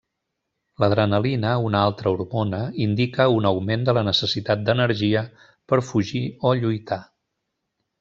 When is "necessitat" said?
4.11-4.67